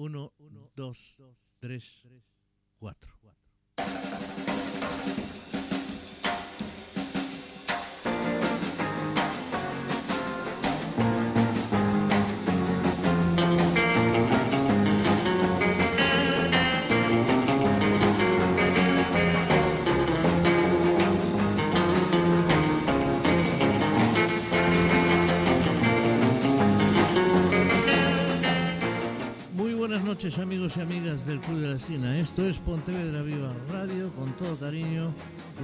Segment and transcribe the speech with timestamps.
[0.00, 0.32] 1,
[0.76, 0.94] 2,
[1.60, 1.80] 3,
[2.80, 2.96] 4.
[29.98, 32.16] Noches amigos y amigas del Club de la Esquina.
[32.16, 35.10] Esto es Pontevedra Viva Radio, con todo cariño.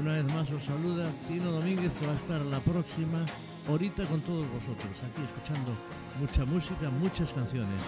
[0.00, 3.24] Una vez más os saluda Tino Domínguez que va a estar la próxima
[3.68, 5.72] horita con todos vosotros, aquí escuchando
[6.18, 7.82] mucha música, muchas canciones.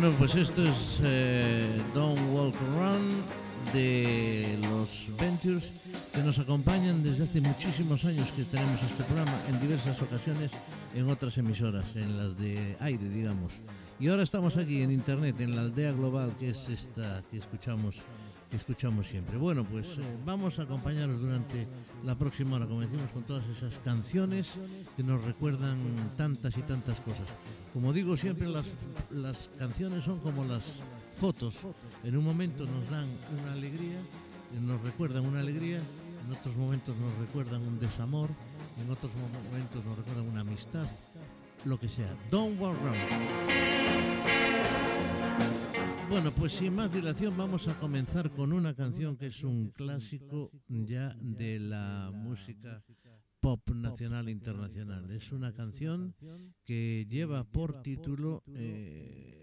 [0.00, 3.22] Bueno, pues esto es eh, Don't Walk Around
[3.74, 5.72] de los Ventures
[6.14, 10.52] que nos acompañan desde hace muchísimos años que tenemos este programa en diversas ocasiones
[10.94, 13.60] en otras emisoras, en las de aire, digamos.
[13.98, 17.96] Y ahora estamos aquí en Internet, en la aldea global, que es esta que escuchamos
[18.50, 19.36] que escuchamos siempre.
[19.36, 21.68] Bueno, pues eh, vamos a acompañaros durante
[22.04, 24.48] la próxima hora, como decimos, con todas esas canciones
[24.96, 25.76] que nos recuerdan
[26.16, 27.26] tantas y tantas cosas.
[27.72, 28.66] Como digo siempre, las,
[29.10, 30.80] las canciones son como las
[31.14, 31.54] fotos.
[32.04, 33.06] En un momento nos dan
[33.42, 33.98] una alegría,
[34.60, 38.28] nos recuerdan una alegría, en otros momentos nos recuerdan un desamor,
[38.82, 39.12] en otros
[39.50, 40.86] momentos nos recuerdan una amistad,
[41.64, 42.12] lo que sea.
[42.30, 42.76] Don't walk
[46.10, 50.50] bueno, pues sin más dilación vamos a comenzar con una canción que es un clásico
[50.66, 52.82] ya de la música
[53.40, 55.10] pop nacional e internacional.
[55.10, 56.14] Es una canción
[56.64, 59.40] que lleva por título eh,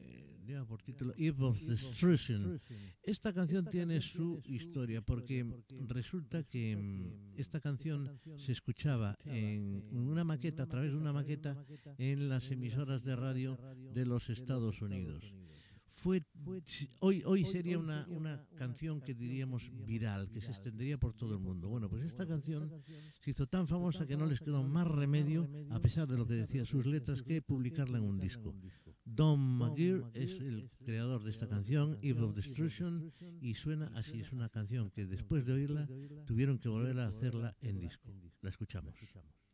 [0.47, 2.61] lleva por título Eve of Destruction.
[3.03, 5.45] Esta canción tiene su historia porque
[5.87, 11.65] resulta que mm, esta canción se escuchaba en una maqueta, a través de una maqueta,
[11.97, 13.59] en las emisoras de radio
[13.93, 15.33] de los Estados Unidos
[15.97, 16.23] fue,
[16.99, 21.39] hoy, hoy sería una, una canción que diríamos viral, que se extendería por todo el
[21.39, 21.69] mundo.
[21.69, 22.71] Bueno, pues esta canción
[23.19, 26.35] se hizo tan famosa que no les quedó más remedio, a pesar de lo que
[26.35, 28.55] decía sus letras, que publicarla en un disco.
[29.05, 34.19] Don McGear es el creador de esta canción, Evil of Destruction, y suena así.
[34.19, 35.89] Es una canción que después de oírla
[36.27, 38.13] tuvieron que volver a hacerla en disco.
[38.41, 38.93] La escuchamos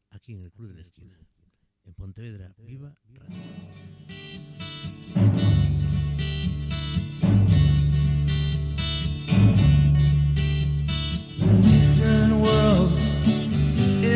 [0.10, 1.18] aquí en el Club de la Esquina,
[1.86, 2.54] en Pontevedra.
[2.58, 4.33] Viva Radio.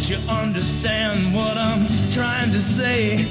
[0.00, 3.28] Don't you understand what I'm trying to say?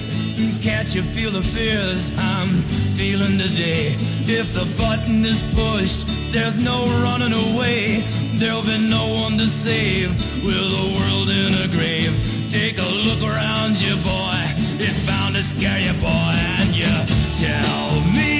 [0.61, 2.61] Can't you feel the fears I'm
[2.93, 3.95] feeling today?
[4.29, 8.01] If the button is pushed, there's no running away.
[8.35, 10.11] There'll be no one to save
[10.45, 12.13] with the world in a grave.
[12.51, 14.37] Take a look around you, boy.
[14.77, 16.35] It's bound to scare you, boy.
[16.59, 16.93] And you
[17.41, 18.38] tell me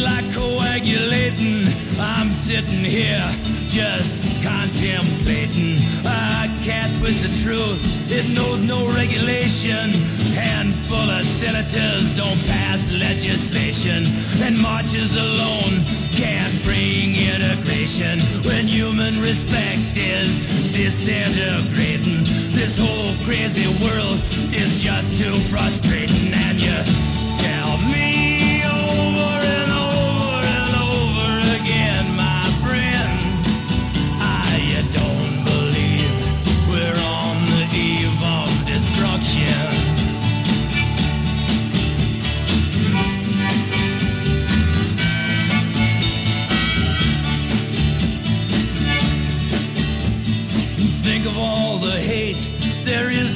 [0.00, 1.66] like coagulating.
[1.98, 3.24] I'm sitting here
[3.66, 5.78] just contemplating.
[6.04, 7.80] I can't twist the truth,
[8.10, 9.90] it knows no regulation.
[10.34, 14.04] Handful of senators don't pass legislation,
[14.42, 20.40] and marches alone can't bring integration when human respect is
[20.72, 22.24] disintegrating.
[22.54, 24.18] This whole crazy world
[24.54, 27.13] is just too frustrating, and you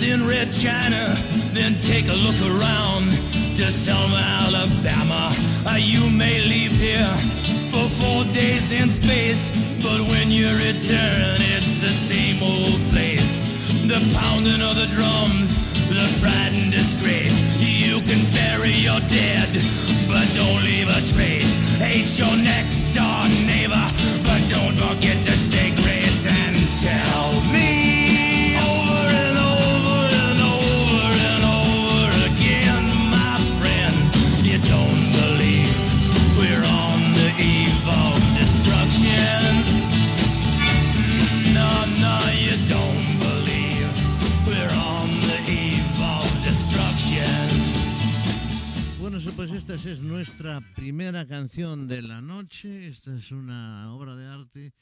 [0.08, 1.05] Italy, China,
[1.52, 3.10] then take a look around
[3.56, 4.16] to Selma,
[4.49, 5.28] Alabama.
[5.66, 7.12] Uh, you may leave here
[7.69, 9.52] for four days in space,
[9.84, 13.43] but when you return, it's the same old place.
[13.84, 15.58] The pounding of the drums,
[15.93, 17.37] the pride and disgrace.
[17.60, 19.50] You can bury your dead,
[20.08, 21.60] but don't leave a trace.
[21.76, 22.32] Hate your
[50.58, 52.88] nuestra primera canción de la noche.
[52.88, 54.75] Esta es una obra de arte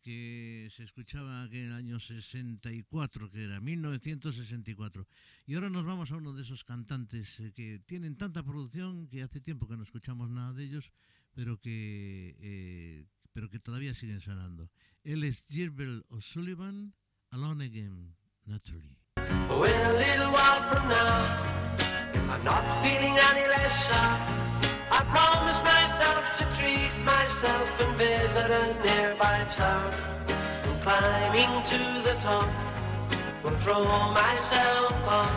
[0.00, 5.06] que se escuchaba en el año 64, que era 1964.
[5.46, 9.22] Y ahora nos vamos a uno de esos cantantes eh, que tienen tanta producción que
[9.22, 10.92] hace tiempo que no escuchamos nada de ellos,
[11.34, 14.70] pero que, eh, pero que todavía siguen sonando.
[15.04, 16.94] Él es Gilbert O'Sullivan,
[17.30, 18.14] Alone Again,
[18.46, 18.96] Naturally.
[19.16, 21.42] A little while from now,
[22.30, 28.74] I'm not feeling any less sad, I promised myself to treat myself and visit a
[28.86, 29.92] nearby town.
[30.64, 32.48] And climbing to the top,
[33.44, 35.32] will throw myself off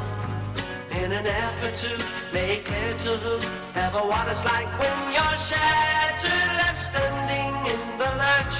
[0.91, 6.77] in an effort to make clear to whoever what it's like when you're shattered, left
[6.77, 8.57] standing in the lurch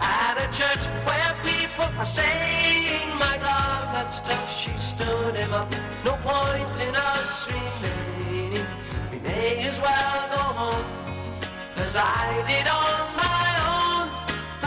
[0.00, 4.50] at a church where people are saying, My God, that's tough.
[4.58, 5.72] She stood him up.
[6.04, 8.66] No point in us remaining.
[9.10, 10.23] We may as well.
[11.96, 14.08] I did on my own,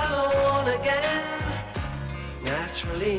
[0.07, 1.23] alone again.
[2.43, 3.17] Naturally,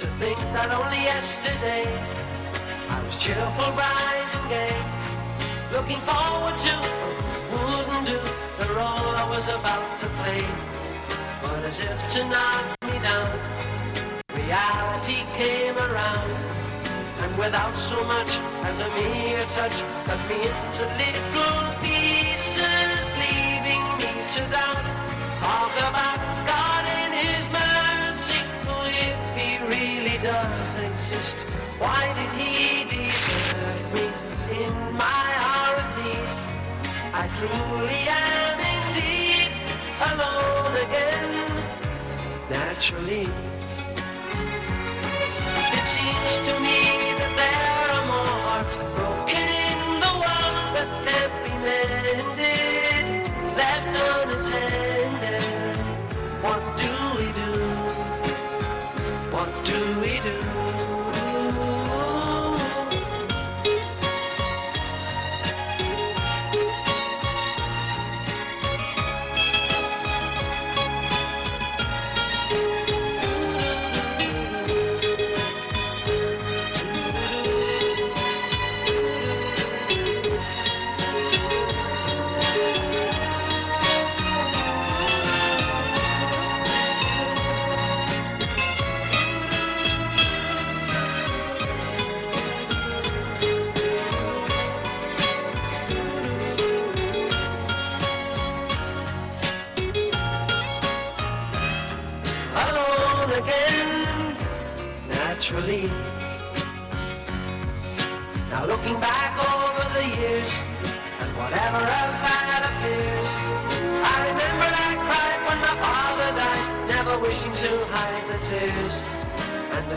[0.00, 1.86] to think that only yesterday
[2.88, 4.74] I was cheerful, bright and gay,
[5.72, 6.74] looking forward to
[7.52, 8.18] wouldn't do
[8.58, 10.44] the role I was about to play.
[11.42, 13.61] But as if to knock me down,
[17.42, 18.38] without so much
[18.70, 24.86] as a mere touch, cut me into little pieces, leaving me to doubt.
[25.42, 28.38] Talk about God and His mercy,
[28.70, 31.40] oh, if He really does exist,
[31.82, 34.06] why did He desert me
[34.64, 34.74] in
[35.04, 36.28] my hour of need?
[37.22, 39.50] I truly am indeed
[40.10, 41.32] alone again,
[42.50, 43.41] naturally.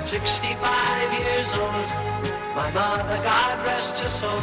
[0.05, 1.89] 65 years old,
[2.55, 4.39] my mother, God rest her soul,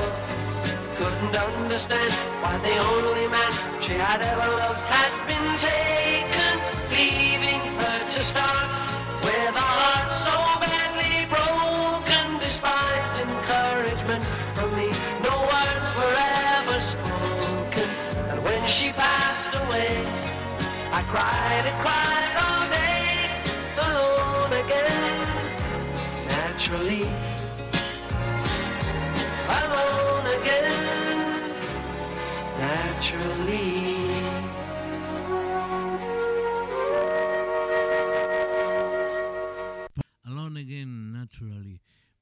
[0.97, 2.11] couldn't understand
[2.43, 6.59] why the only man she had ever loved had been taken,
[6.91, 8.75] leaving her to start
[9.23, 12.41] with a heart so badly broken.
[12.41, 14.25] Despite encouragement
[14.59, 14.91] from me,
[15.23, 16.17] no words were
[16.59, 17.89] ever spoken.
[18.31, 20.05] And when she passed away,
[20.91, 22.02] I cried and cried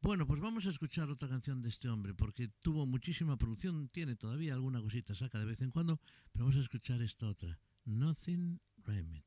[0.03, 4.17] Bueno, pues vamos a escuchar otra canción de este hombre, porque tuvo muchísima producción, tiene
[4.17, 6.01] todavía alguna cosita, saca de vez en cuando,
[6.33, 9.23] pero vamos a escuchar esta otra, Nothing Rhymed.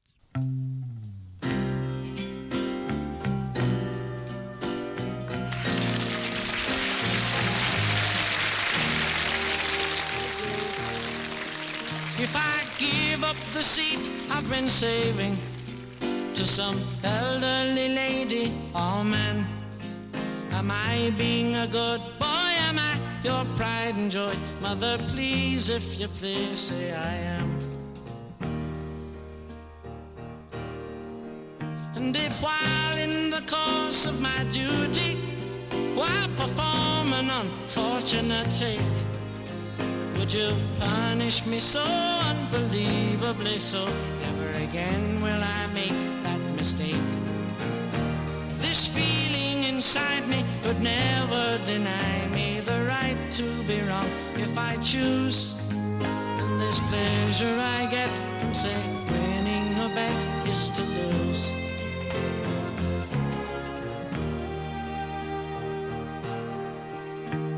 [20.53, 22.51] Am I being a good boy?
[22.69, 24.35] Am I your pride and joy?
[24.61, 27.57] Mother, please, if you please, say I am.
[31.95, 35.15] And if while in the course of my duty,
[35.95, 38.79] while perform an unfortunate take,
[40.15, 43.85] would you punish me so unbelievably so?
[44.19, 47.01] Never again will I make that mistake.
[48.61, 49.32] This feeling
[49.83, 55.53] inside me could never deny me the right to be wrong if I choose.
[55.71, 58.09] And this pleasure I get
[58.39, 58.77] from say
[59.11, 61.41] winning a bet is to lose.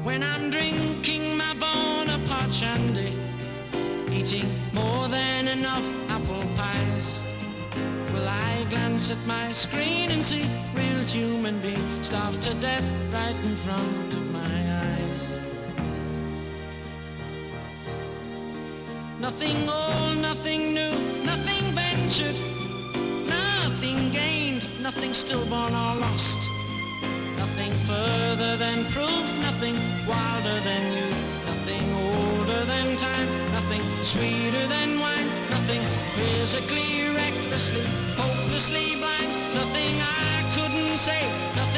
[0.03, 3.13] When I'm drinking my Bonaparte shandy,
[4.11, 6.04] eating more than enough
[8.95, 14.13] glance at my screen and see real human beings starved to death right in front
[14.13, 15.41] of my eyes?
[19.19, 22.39] Nothing old, nothing new, nothing ventured,
[23.27, 26.39] nothing gained, nothing stillborn or lost.
[27.37, 29.75] Nothing further than proof, nothing
[30.07, 31.09] wilder than you,
[31.51, 35.83] nothing older than time, nothing sweeter than wine, nothing
[36.15, 37.83] physically, recklessly,
[38.55, 41.21] hopelessly blind, nothing I couldn't say,
[41.57, 41.74] nothing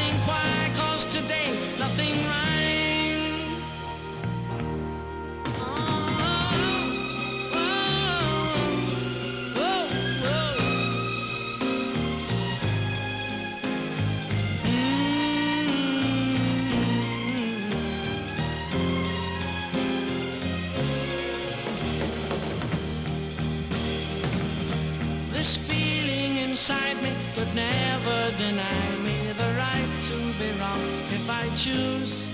[31.58, 32.28] choose.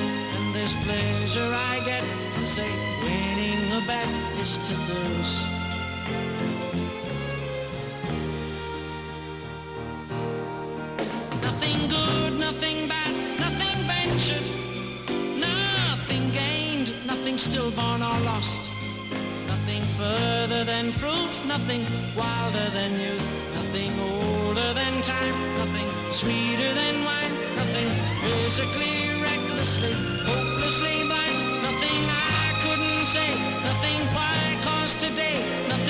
[0.00, 2.70] And this pleasure I get from, say,
[3.04, 4.08] winning a bet
[4.40, 5.44] is to lose.
[11.42, 14.48] Nothing good, nothing bad, nothing ventured,
[15.38, 18.69] nothing gained, nothing stillborn or lost.
[20.00, 21.84] Further than proof, nothing
[22.16, 27.88] wilder than youth, nothing older than time, nothing sweeter than wine, nothing
[28.22, 29.92] physically, recklessly,
[30.24, 31.36] hopelessly blind,
[31.68, 33.28] nothing I couldn't say,
[33.68, 35.36] nothing why, cause today,
[35.68, 35.89] nothing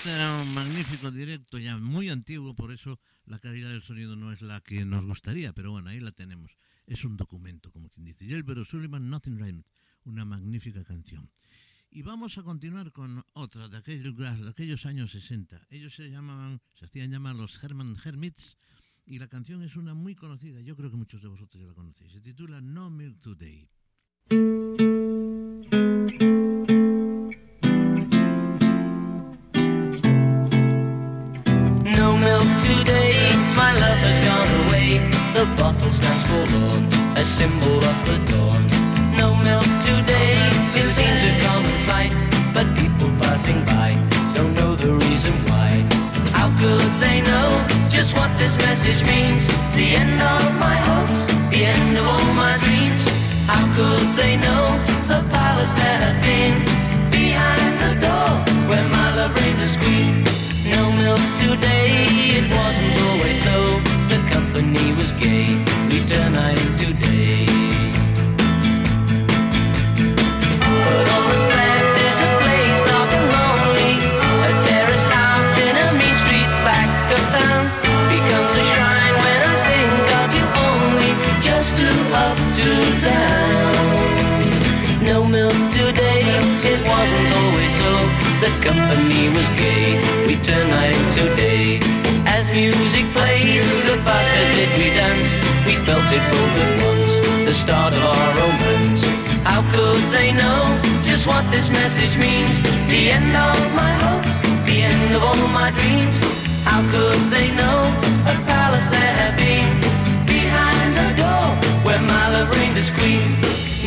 [0.00, 4.32] este era un magnífico directo, ya muy antiguo, por eso la calidad del sonido no
[4.32, 6.56] es la que nos gustaría, pero bueno, ahí la tenemos.
[6.86, 8.24] Es un documento, como quien dice.
[8.24, 9.64] Gilbert O'Sullivan, Nothing Rhymed,
[10.04, 11.30] una magnífica canción.
[11.90, 15.66] Y vamos a continuar con otra de aquellos, de aquellos años 60.
[15.68, 18.56] Ellos se llamaban, se hacían llamar los Herman Hermits
[19.04, 21.74] y la canción es una muy conocida, yo creo que muchos de vosotros ya la
[21.74, 22.12] conocéis.
[22.12, 23.68] Se titula No Milk Today.
[35.40, 36.84] The bottle stands forlorn,
[37.16, 38.60] a symbol of the dawn.
[39.16, 40.36] No milk today,
[40.76, 42.12] it seems a common sight,
[42.52, 43.96] but people passing by
[44.34, 45.70] don't know the reason why.
[46.36, 49.48] How could they know just what this message means?
[49.72, 53.00] The end of my hopes, the end of all my dreams.
[53.48, 54.76] How could they know
[55.08, 56.60] the palace there had been
[57.10, 60.22] behind the door where my love reigned as queen?
[60.68, 61.88] No milk today,
[62.36, 63.80] it wasn't always so
[66.80, 67.39] today.
[101.60, 106.16] this message means the end of my hopes, the end of all my dreams.
[106.64, 107.80] How could they know
[108.32, 109.68] a palace there had been
[110.24, 111.46] behind the door
[111.84, 113.28] where my love reigned as queen?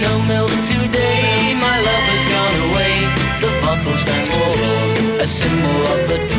[0.05, 2.95] No milk today, my love has gone away.
[3.41, 6.32] The bottle stands for a symbol of the.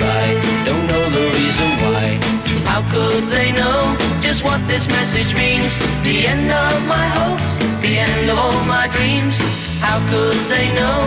[0.00, 2.16] By don't know the reason why.
[2.64, 5.76] How could they know just what this message means?
[6.02, 9.36] The end of my hopes, the end of all my dreams.
[9.84, 10.98] How could they know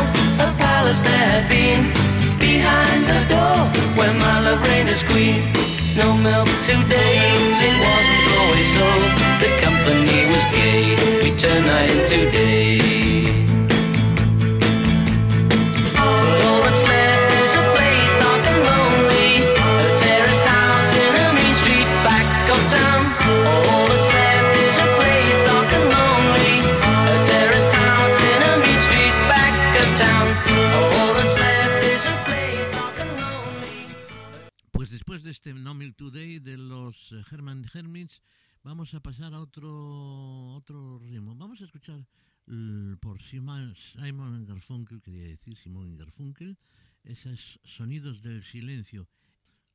[0.45, 1.81] a palace there had been
[2.37, 3.57] behind the door
[3.97, 5.41] where my love reigned as queen?
[5.97, 7.17] No milk today,
[7.69, 8.87] it wasn't always so.
[9.43, 10.81] The company was gay,
[11.23, 12.92] we turn night into day.
[39.53, 41.35] Otro, otro ritmo.
[41.35, 42.03] Vamos a escuchar
[42.47, 46.57] l- por Simon, Simon Garfunkel, quería decir Simon Garfunkel,
[47.03, 49.07] esos sonidos del silencio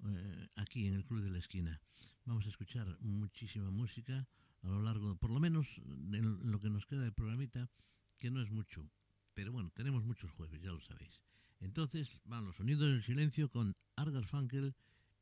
[0.04, 1.80] eh, aquí en el Club de la Esquina.
[2.24, 4.26] Vamos a escuchar muchísima música
[4.62, 5.68] a lo largo, por lo menos
[6.12, 7.70] en lo que nos queda de programita,
[8.16, 8.90] que no es mucho,
[9.32, 11.20] pero bueno, tenemos muchos jueves, ya lo sabéis.
[11.60, 14.74] Entonces van los sonidos del silencio con Art Garfunkel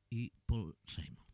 [0.09, 1.27] y Paul Simon.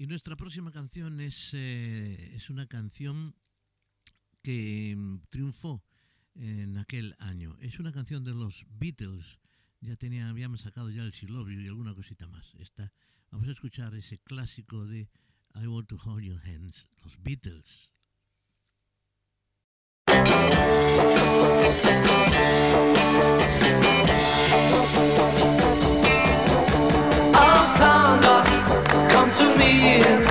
[0.00, 3.34] Y nuestra próxima canción es, eh, es una canción
[4.40, 5.84] que mm, triunfó
[6.36, 7.58] en aquel año.
[7.60, 9.40] Es una canción de los Beatles.
[9.82, 12.54] Ya tenía, habíamos sacado ya el Silobio y alguna cosita más.
[13.30, 15.10] Vamos a escuchar ese clásico de
[15.54, 17.92] I Want to Hold Your Hands, los Beatles.
[29.60, 30.29] Me.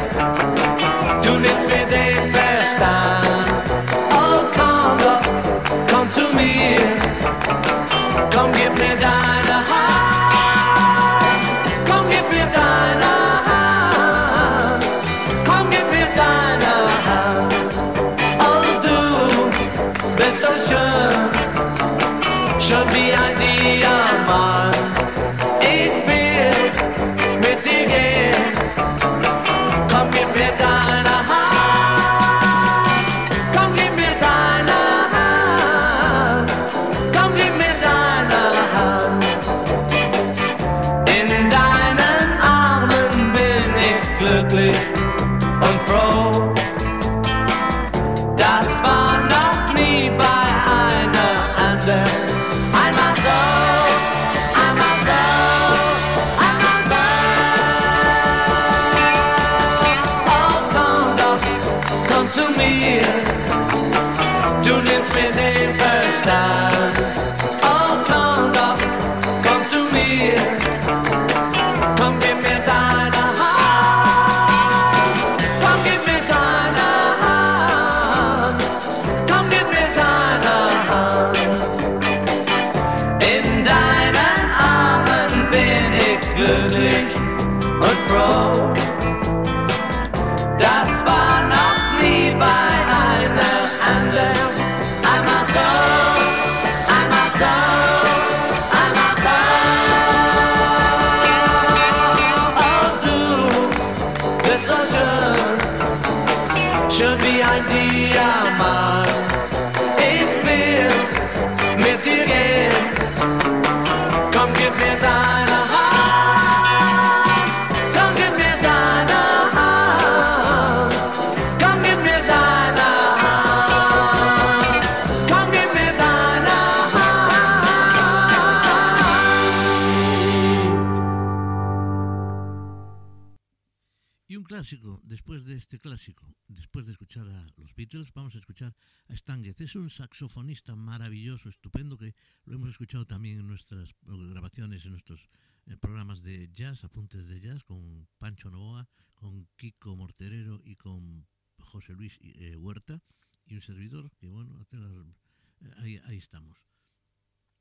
[134.60, 138.76] Clásico después de este clásico, después de escuchar a los Beatles, vamos a escuchar
[139.08, 139.62] a Stan Getz.
[139.62, 145.30] Es un saxofonista maravilloso, estupendo, que lo hemos escuchado también en nuestras grabaciones, en nuestros
[145.66, 151.26] eh, programas de jazz, apuntes de jazz, con Pancho Novoa, con Kiko Morterero y con
[151.60, 153.02] José Luis eh, Huerta,
[153.46, 156.66] y un servidor, que bueno, eh, ahí, ahí estamos.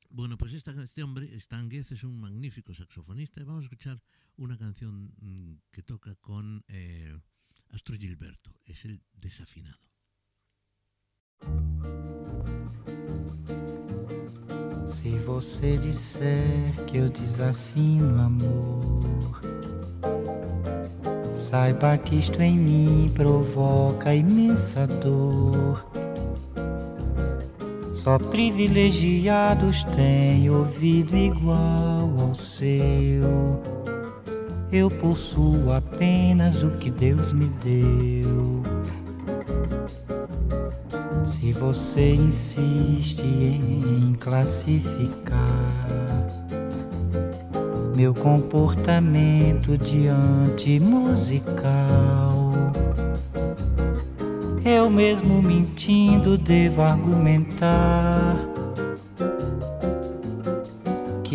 [0.09, 4.01] Bueno, pues este hombre, Stan Getz, es un magnífico saxofonista y vamos a escuchar
[4.39, 7.13] una canción mm, que toca con eh,
[7.71, 9.77] Astro Gilberto, es el desafinado.
[14.87, 19.41] Se você disser que eu desafino amor,
[21.33, 25.85] saiba que isto em mim provoca imensa dor.
[27.93, 33.61] Só privilegiados têm ouvido igual ao seu.
[34.71, 38.61] Eu possuo apenas o que Deus me deu.
[41.23, 45.45] Se você insiste em classificar
[47.95, 52.51] meu comportamento diante musical,
[54.63, 58.48] eu mesmo mentindo devo argumentar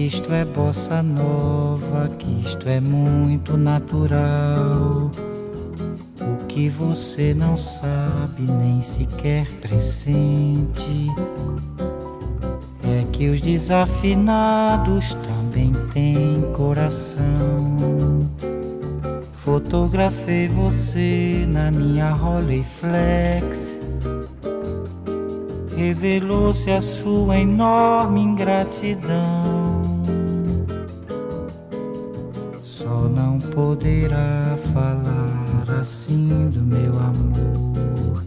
[0.04, 5.10] que isto é bossa nova, que isto é muito natural.
[6.20, 11.10] O que você não sabe nem sequer pressente
[12.82, 17.78] é que os desafinados também têm coração.
[19.36, 23.80] Fotografei você na minha Rolleiflex
[25.74, 29.63] revelou-se a sua enorme ingratidão.
[33.54, 38.24] Poderá falar assim do meu amor.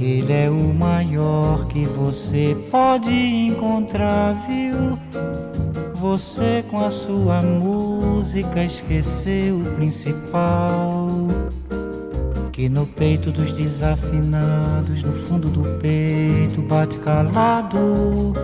[0.00, 4.98] Ele é o maior que você pode encontrar, viu?
[5.94, 11.08] Você com a sua música esqueceu o principal
[12.50, 18.34] que no peito dos desafinados, no fundo do peito bate calado.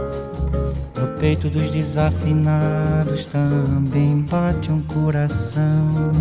[1.18, 6.12] Peito dos desafinados também bate um coração.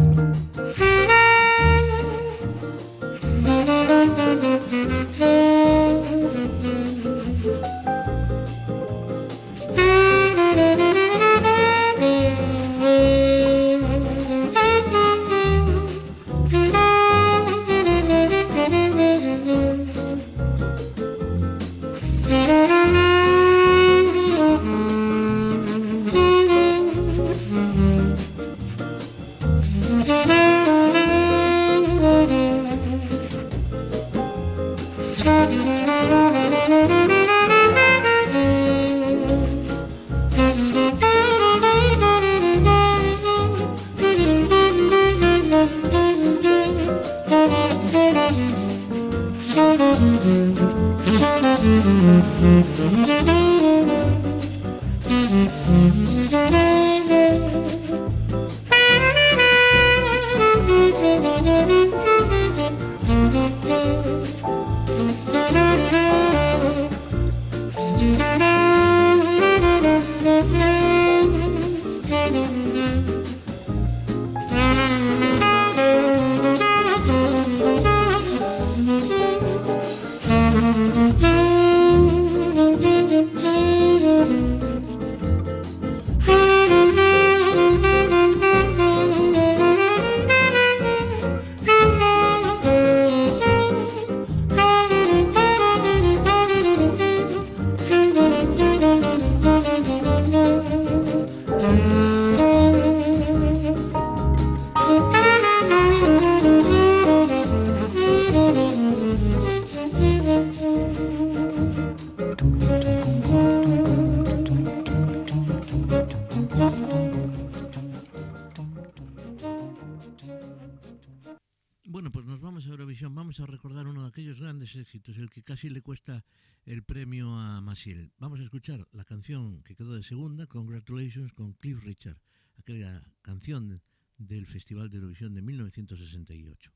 [134.56, 136.72] Festival de Eurovisión de 1968.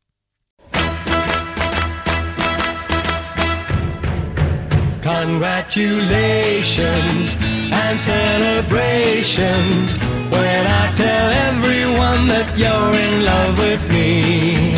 [5.01, 7.37] Congratulations
[7.71, 9.95] and celebrations
[10.29, 14.75] when I tell everyone that you're in love with me.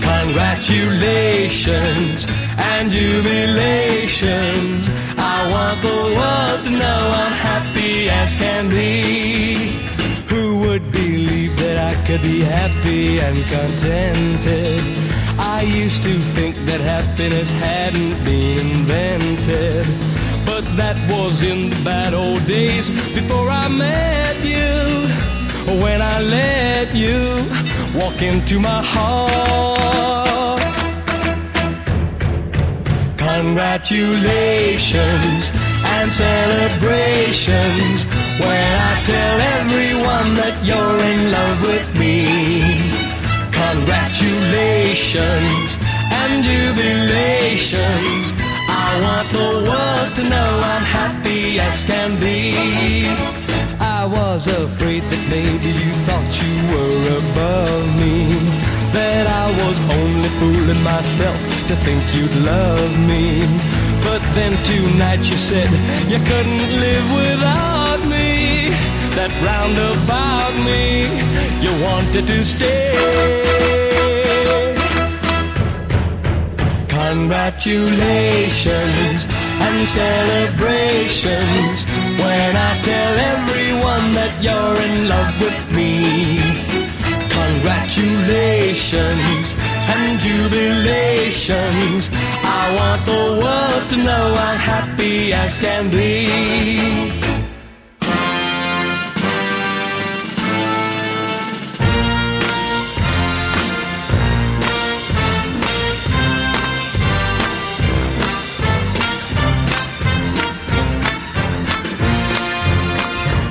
[0.00, 4.88] Congratulations and jubilations.
[5.18, 9.21] I want the world to know I'm happy as can be.
[12.12, 14.80] Could be happy and contented?
[15.38, 19.86] I used to think that happiness hadn't been invented.
[20.44, 25.06] But that was in the bad old days before I met you.
[25.82, 27.38] When I let you
[27.98, 30.60] walk into my heart.
[33.16, 35.50] Congratulations
[36.02, 38.06] and celebrations
[38.42, 42.26] when I tell everyone that you're in love with me.
[43.54, 45.78] Congratulations
[46.20, 48.34] and jubilations.
[48.66, 52.56] I want the world to know I'm happy as can be.
[53.78, 58.16] I was afraid that maybe you thought you were above me.
[58.90, 61.38] That I was only fooling myself
[61.68, 63.46] to think you'd love me.
[64.04, 65.70] But then tonight you said
[66.12, 68.70] you couldn't live without me.
[69.16, 70.82] That round about me,
[71.64, 72.90] you wanted to stay.
[76.88, 79.26] Congratulations
[79.66, 81.84] and celebrations
[82.22, 85.92] when I tell everyone that you're in love with me.
[87.28, 89.56] Congratulations
[89.94, 92.10] and jubilations.
[92.60, 97.22] I want the world to know I'm happy as can be.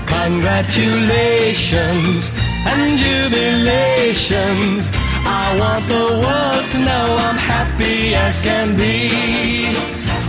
[0.08, 2.32] Congratulations
[2.66, 4.92] and jubilations.
[5.52, 9.10] I want the world to know I'm happy as can be.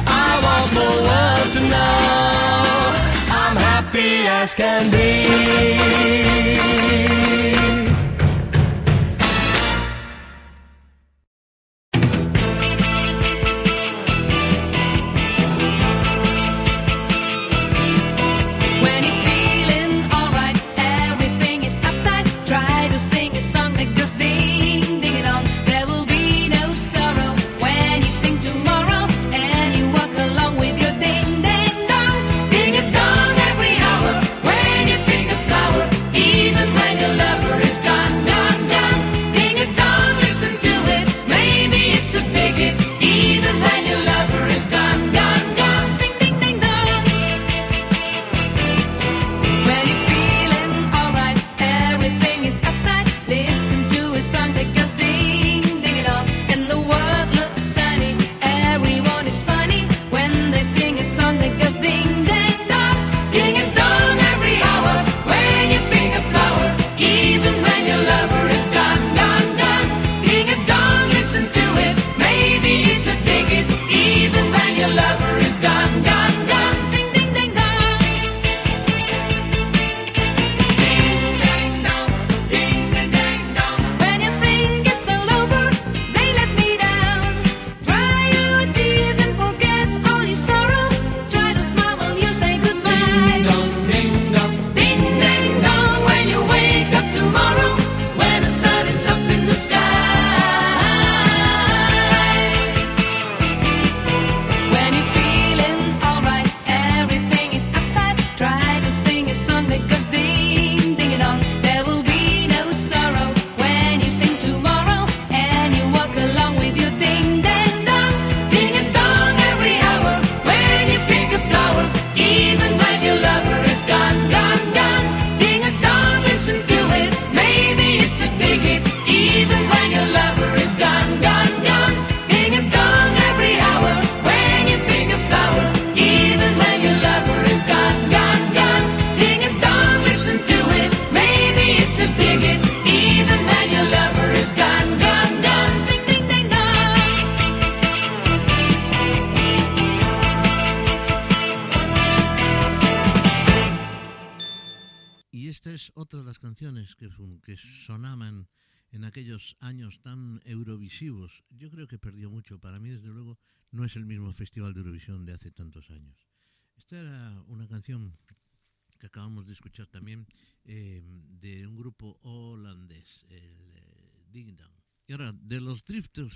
[0.04, 2.90] I want the world to know
[3.30, 5.62] I'm happy as can be.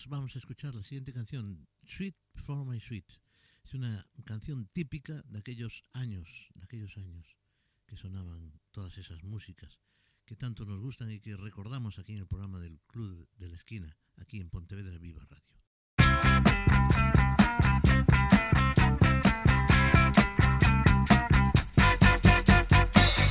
[0.09, 3.13] Vamos a escuchar la siguiente canción, Sweet for My Sweet.
[3.63, 7.37] Es una canción típica de aquellos años, de aquellos años
[7.87, 9.83] que sonaban todas esas músicas
[10.25, 13.57] que tanto nos gustan y que recordamos aquí en el programa del Club de la
[13.57, 15.61] Esquina, aquí en Pontevedra Viva Radio.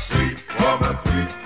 [0.09, 1.45] Sweet for my sweet,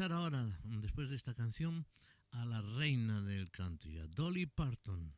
[0.00, 0.46] escuchar ahora,
[0.80, 1.84] después de esta canción,
[2.32, 5.12] a la reina del country, a Dolly Parton.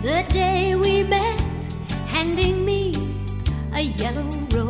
[0.00, 1.40] the day we met,
[2.06, 2.94] handing me
[3.72, 4.67] a yellow rose.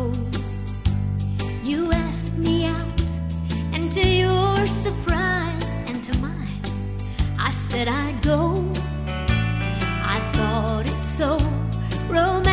[1.68, 3.02] You asked me out,
[3.74, 6.62] and to your surprise and to mine,
[7.38, 8.64] I said I'd go.
[9.07, 11.37] I thought it so
[12.09, 12.47] romantic.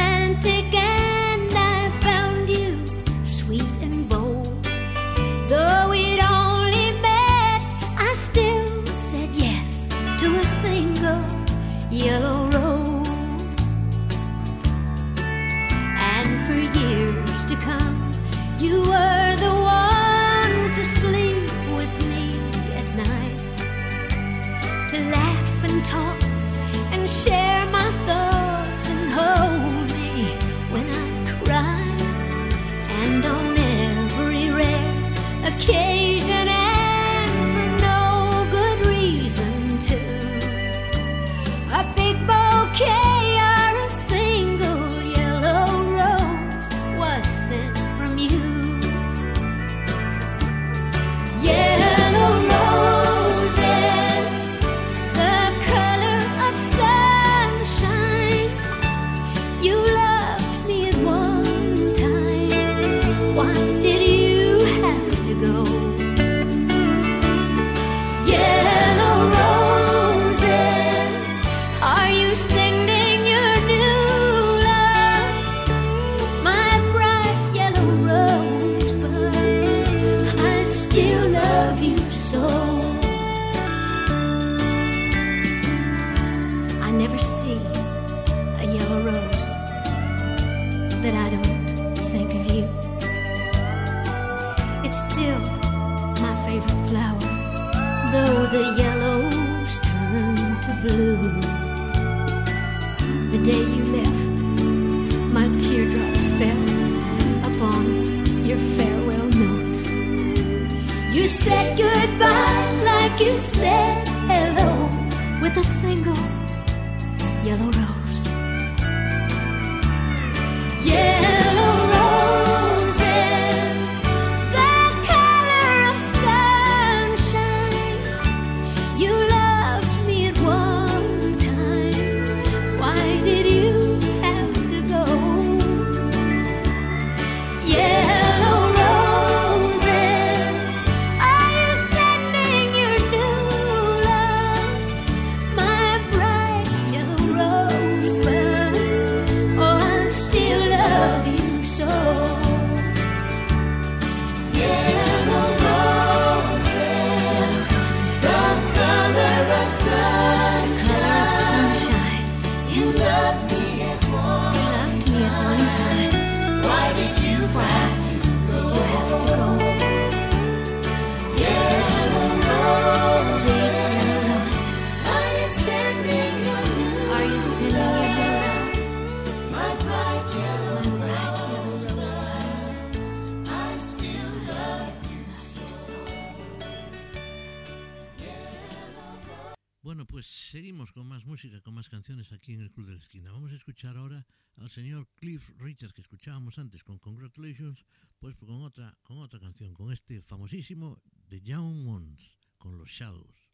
[194.75, 197.85] Señor Cliff Richards que escuchábamos antes con Congratulations,
[198.19, 203.53] pues con otra, con otra canción, con este famosísimo The Young Ones, con los Shadows.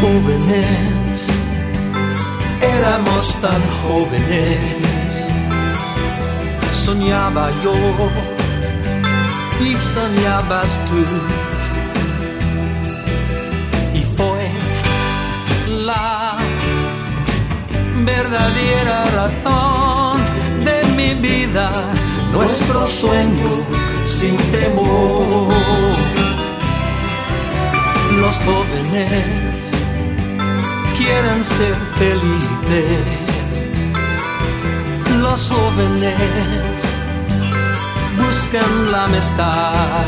[0.00, 0.91] Jóvenes,
[2.82, 5.10] éramos tan jóvenes.
[6.84, 7.74] Soñaba yo
[9.60, 11.00] y soñabas tú.
[13.98, 14.42] Y fue
[15.86, 16.36] la
[18.04, 20.20] verdadera razón
[20.64, 21.70] de mi vida,
[22.32, 23.50] nuestro sueño
[24.06, 25.54] sin temor.
[28.20, 29.51] Los jóvenes
[31.02, 33.66] quieren ser felices.
[35.20, 36.78] Los jóvenes
[38.20, 40.04] buscan la amistad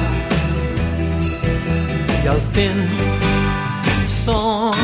[2.23, 2.77] y al fin
[4.07, 4.77] son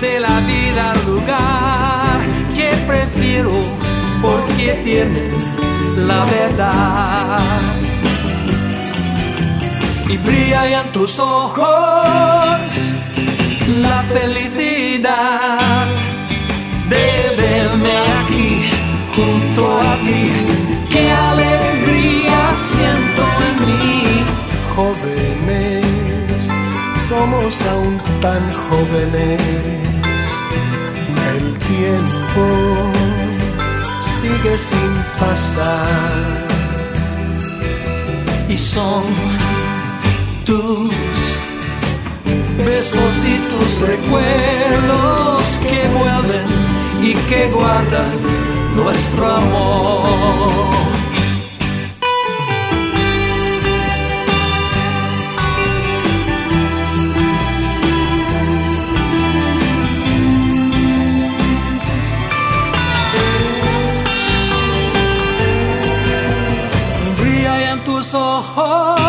[0.00, 2.18] de la vida el lugar
[2.54, 3.52] que prefiero
[4.22, 5.32] porque tienen
[6.06, 7.40] la verdad
[10.08, 12.95] y brilla en tus ojos
[13.82, 15.86] la felicidad
[16.88, 17.06] de
[17.36, 18.70] verme aquí
[19.14, 20.24] junto a ti.
[20.90, 22.40] Qué alegría
[22.72, 24.24] siento en mí.
[24.74, 25.84] Jóvenes,
[27.08, 29.40] somos aún tan jóvenes.
[31.34, 32.44] El tiempo
[34.18, 36.46] sigue sin pasar.
[38.48, 39.04] Y son
[40.44, 40.75] tus
[42.86, 46.46] besos y tus recuerdos que vuelven
[47.02, 48.10] y que guardan
[48.76, 50.66] nuestro amor.
[67.18, 69.05] Brilla en tus ojos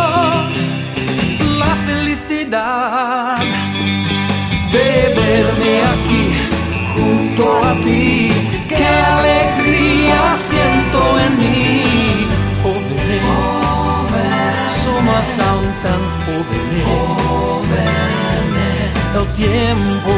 [19.37, 20.13] tiempo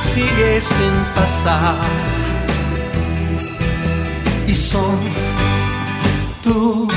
[0.00, 1.76] sigue sin pasar
[4.46, 4.98] y son
[6.42, 6.92] tus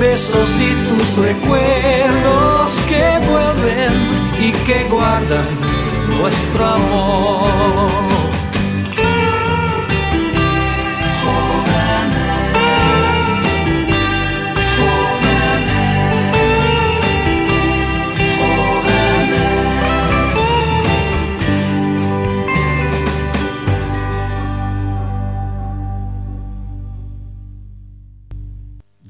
[0.00, 3.92] besos y tus recuerdos que vuelven
[4.40, 5.46] y que guardan
[6.18, 8.15] nuestro amor.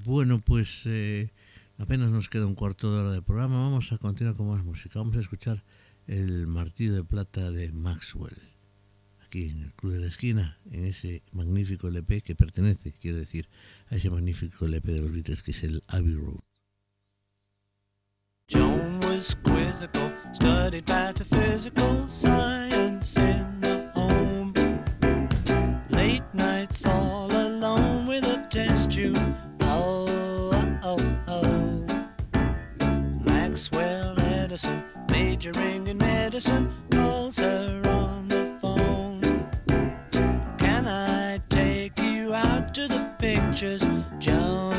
[0.06, 1.30] Bueno, pues eh,
[1.78, 3.56] Apenas nos queda un cuarto de hora de programa.
[3.56, 4.98] Vamos a continuar con más música.
[4.98, 5.62] Vamos a escuchar
[6.06, 8.38] el martillo de plata de Maxwell.
[9.26, 13.48] Aquí en el Club de la Esquina, en ese magnífico LP que pertenece, quiero decir,
[13.90, 16.40] a ese magnífico LP de los Beatles que es el Abbey Road.
[18.54, 20.12] Was quizzical,
[23.94, 24.52] home.
[25.90, 29.35] Late nights all alone with a test tube.
[34.56, 39.20] Maxwell majoring in medicine, calls her on the phone.
[40.56, 43.86] Can I take you out to the pictures,
[44.18, 44.75] Joan?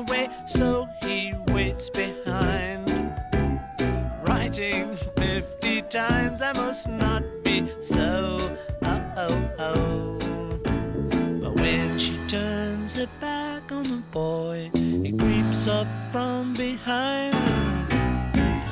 [0.00, 2.88] Away, so he waits behind.
[4.26, 8.38] Writing 50 times, I must not be so.
[8.84, 10.18] Oh, oh, oh.
[11.42, 17.34] But when she turns her back on the boy, he creeps up from behind.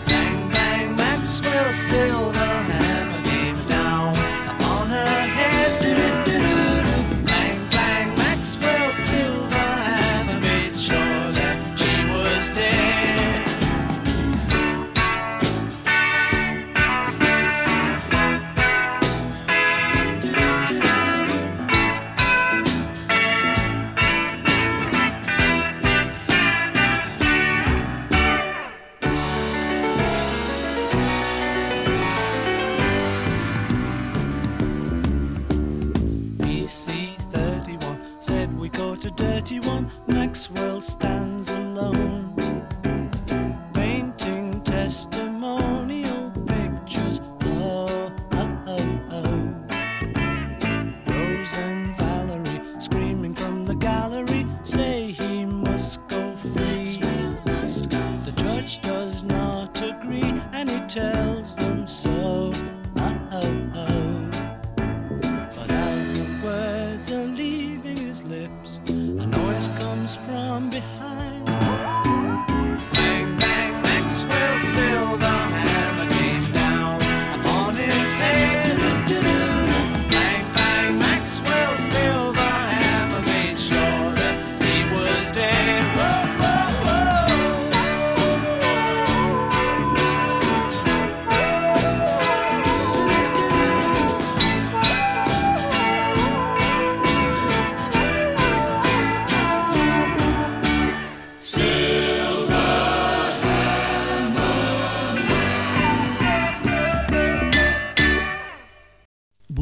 [0.07, 2.38] Bang, bang, Maxwell silver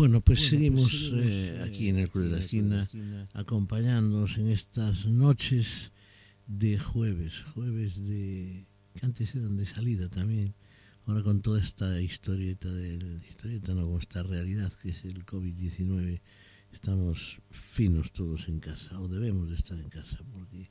[0.06, 2.88] Bueno, pues seguimos eh, aquí en el Club de la Esquina
[3.32, 5.90] acompañándonos en estas noches
[6.46, 10.54] de jueves, jueves de que antes eran de salida también,
[11.06, 16.20] ahora con toda esta historieta del historieta no con esta realidad que es el COVID-19,
[16.70, 20.70] estamos finos todos en casa o debemos de estar en casa porque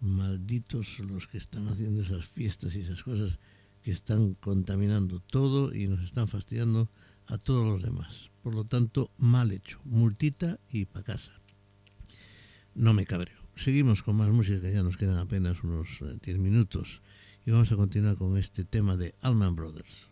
[0.00, 3.38] malditos los que están haciendo esas fiestas y esas cosas
[3.84, 6.90] que están contaminando todo y nos están fastidiando
[7.32, 8.30] a todos los demás.
[8.42, 9.80] Por lo tanto, mal hecho.
[9.84, 11.32] Multita y pa' casa.
[12.74, 13.40] No me cabreo.
[13.56, 17.02] Seguimos con más música, ya nos quedan apenas unos eh, 10 minutos.
[17.46, 20.10] Y vamos a continuar con este tema de Allman Brothers.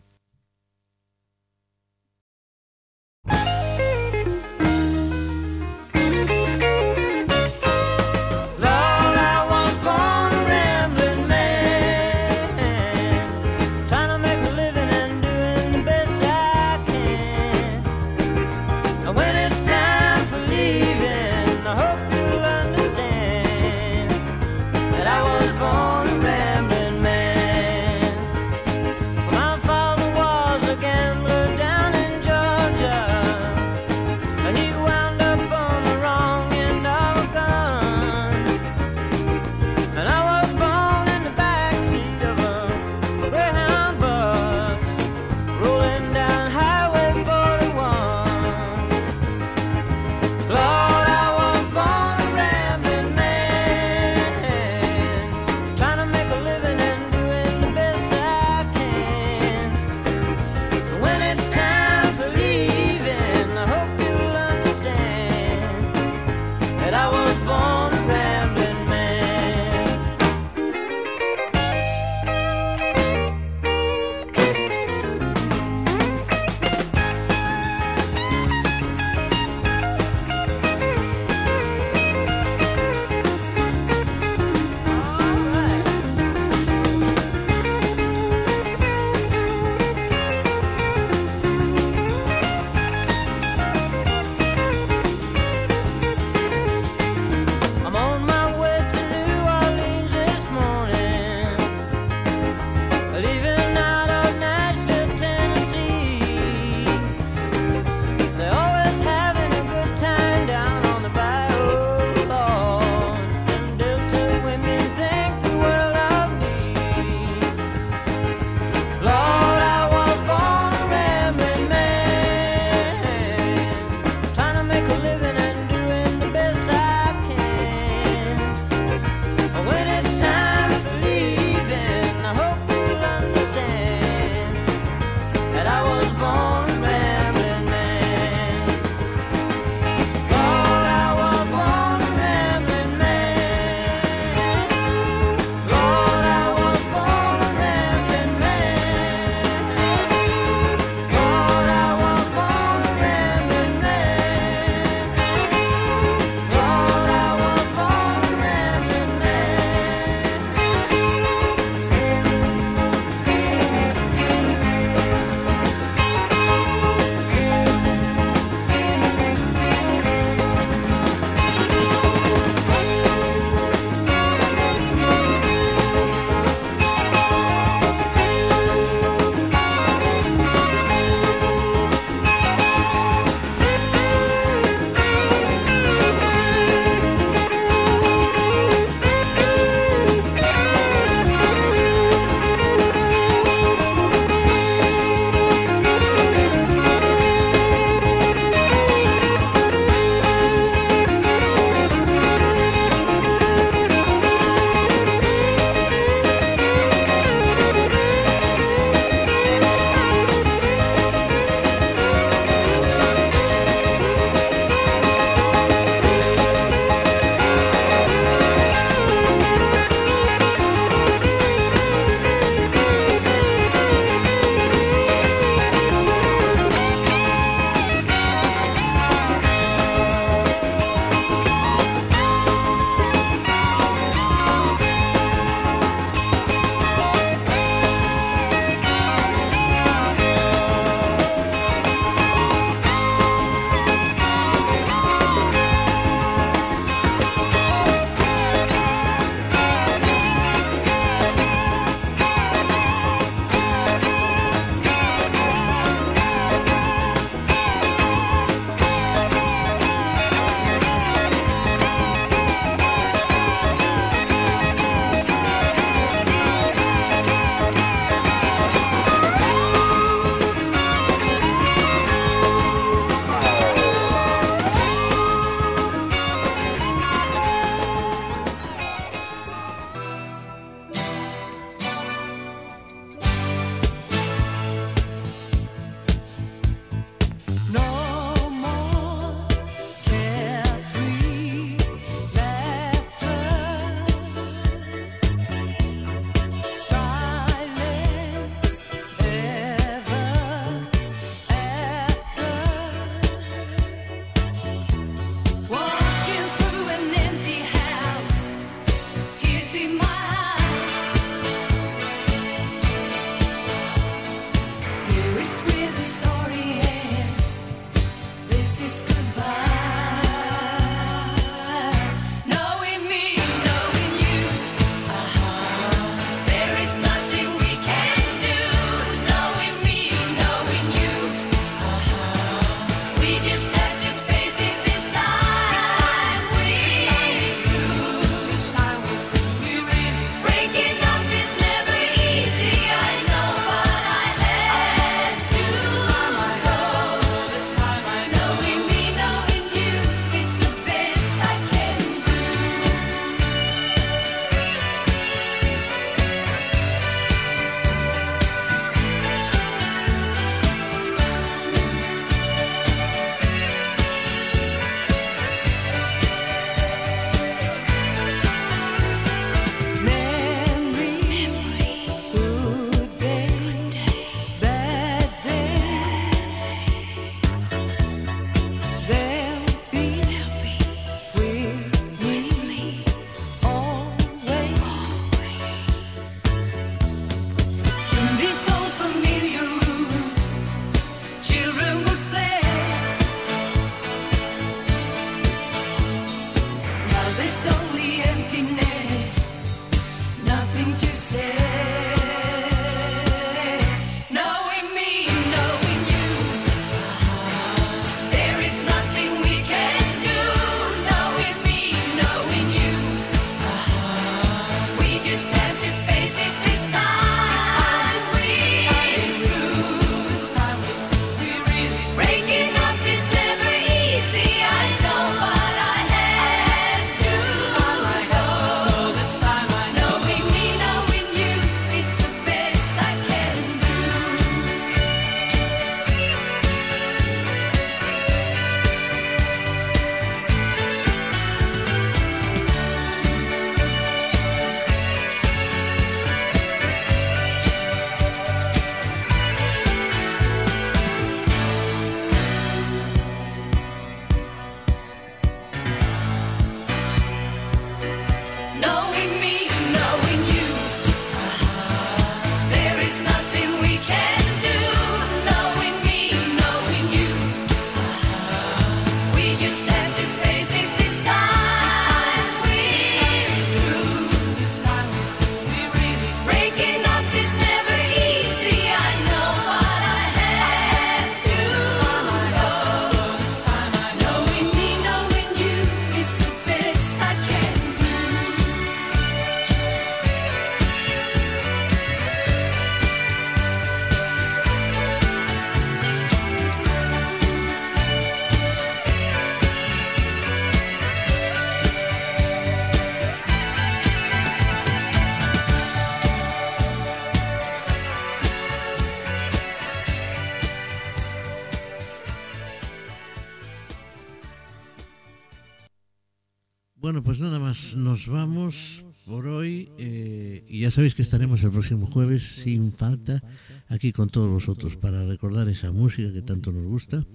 [517.11, 521.69] Bueno, pues nada más, nos vamos por hoy eh, y ya sabéis que estaremos el
[521.69, 523.43] próximo jueves sin falta
[523.89, 527.25] aquí con todos vosotros para recordar esa música que tanto nos gusta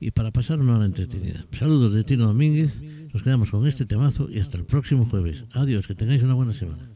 [0.00, 1.44] y para pasar una hora entretenida.
[1.52, 2.80] Saludos de Tino Domínguez,
[3.12, 5.44] nos quedamos con este temazo y hasta el próximo jueves.
[5.52, 6.88] Adiós, que tengáis una buena semana.